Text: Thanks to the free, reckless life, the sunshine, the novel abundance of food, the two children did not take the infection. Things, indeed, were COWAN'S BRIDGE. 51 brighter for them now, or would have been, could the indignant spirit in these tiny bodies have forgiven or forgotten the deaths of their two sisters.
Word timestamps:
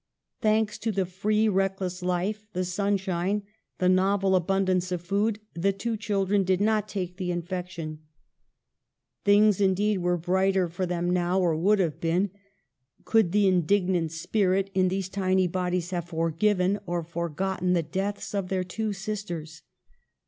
Thanks 0.41 0.79
to 0.79 0.91
the 0.91 1.05
free, 1.05 1.47
reckless 1.47 2.01
life, 2.01 2.47
the 2.53 2.65
sunshine, 2.65 3.43
the 3.77 3.87
novel 3.87 4.35
abundance 4.35 4.91
of 4.91 5.01
food, 5.03 5.39
the 5.53 5.71
two 5.71 5.95
children 5.95 6.43
did 6.43 6.59
not 6.59 6.87
take 6.87 7.17
the 7.17 7.29
infection. 7.29 7.99
Things, 9.25 9.61
indeed, 9.61 9.99
were 9.99 10.13
COWAN'S 10.17 10.25
BRIDGE. 10.25 10.45
51 10.47 10.53
brighter 10.65 10.69
for 10.69 10.85
them 10.87 11.09
now, 11.11 11.39
or 11.39 11.55
would 11.55 11.77
have 11.77 12.01
been, 12.01 12.31
could 13.05 13.31
the 13.31 13.47
indignant 13.47 14.11
spirit 14.11 14.71
in 14.73 14.87
these 14.87 15.07
tiny 15.07 15.45
bodies 15.45 15.91
have 15.91 16.05
forgiven 16.05 16.79
or 16.87 17.03
forgotten 17.03 17.73
the 17.73 17.83
deaths 17.83 18.33
of 18.33 18.47
their 18.49 18.63
two 18.63 18.93
sisters. 18.93 19.61